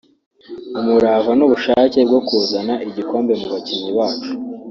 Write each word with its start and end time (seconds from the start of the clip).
umurava 0.79 1.31
n’ubushake 1.35 1.99
bwo 2.09 2.19
kuzana 2.27 2.73
igikombe 2.87 3.33
mu 3.39 3.47
bakinnyi 3.53 3.91
bacu 3.97 4.31